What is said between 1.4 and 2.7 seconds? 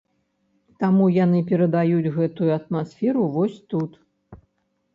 перадаюць гэтую